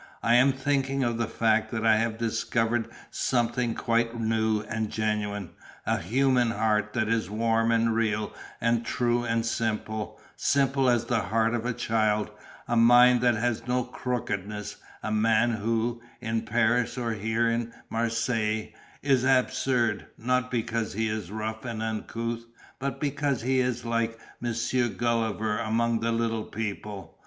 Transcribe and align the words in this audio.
I 0.23 0.33
am 0.33 0.51
thinking 0.51 1.03
of 1.03 1.19
the 1.19 1.27
fact 1.27 1.69
that 1.69 1.85
I 1.85 1.97
have 1.97 2.17
discovered 2.17 2.87
something 3.11 3.75
quite 3.75 4.19
new 4.19 4.61
and 4.61 4.89
genuine, 4.89 5.51
a 5.85 5.99
human 5.99 6.49
heart 6.49 6.93
that 6.93 7.07
is 7.07 7.29
warm 7.29 7.71
and 7.71 7.93
real 7.93 8.33
and 8.59 8.83
true 8.83 9.23
and 9.23 9.45
simple, 9.45 10.19
simple 10.35 10.89
as 10.89 11.05
the 11.05 11.19
heart 11.19 11.53
of 11.53 11.67
a 11.67 11.73
child, 11.73 12.31
a 12.67 12.75
mind 12.75 13.21
that 13.21 13.35
has 13.35 13.67
no 13.67 13.83
crookedness, 13.83 14.77
a 15.03 15.11
man 15.11 15.51
who, 15.51 16.01
in 16.19 16.45
Paris 16.47 16.97
or 16.97 17.11
here 17.13 17.47
in 17.47 17.71
Marseilles, 17.91 18.69
is 19.03 19.23
absurd, 19.23 20.07
not 20.17 20.49
because 20.49 20.93
he 20.93 21.07
is 21.07 21.29
rough 21.29 21.63
and 21.63 21.83
uncouth, 21.83 22.47
but 22.79 22.99
because 22.99 23.43
he 23.43 23.59
is 23.59 23.85
like 23.85 24.17
Monsieur 24.39 24.87
Gulliver 24.89 25.59
amongst 25.59 26.01
the 26.01 26.11
little 26.11 26.45
people. 26.45 27.19